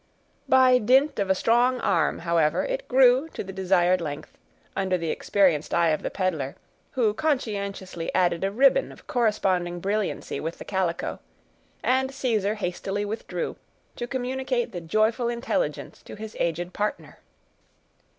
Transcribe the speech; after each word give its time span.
By 0.49 0.79
dint 0.79 1.19
of 1.19 1.29
a 1.29 1.35
strong 1.35 1.79
arm, 1.79 2.17
however, 2.21 2.63
it 2.65 2.87
grew 2.87 3.29
to 3.35 3.43
the 3.43 3.53
desired 3.53 4.01
length, 4.01 4.35
under 4.75 4.97
the 4.97 5.11
experienced 5.11 5.75
eye 5.75 5.89
of 5.89 6.01
the 6.01 6.09
peddler, 6.09 6.55
who 6.93 7.13
conscientiously 7.13 8.11
added 8.15 8.43
a 8.43 8.49
ribbon 8.49 8.91
of 8.91 9.05
corresponding 9.05 9.79
brilliancy 9.79 10.39
with 10.39 10.57
the 10.57 10.65
calico; 10.65 11.19
and 11.83 12.11
Caesar 12.11 12.55
hastily 12.55 13.05
withdrew, 13.05 13.57
to 13.95 14.07
communicate 14.07 14.71
the 14.71 14.81
joyful 14.81 15.29
intelligence 15.29 16.01
to 16.01 16.15
his 16.15 16.35
aged 16.39 16.73
partner. 16.73 17.19